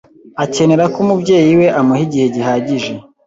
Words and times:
akenera 0.43 0.83
ko 0.93 0.97
umubyeyi 1.03 1.51
we 1.59 1.67
amuha 1.79 2.01
igihe 2.07 2.27
gihagije 2.35 2.93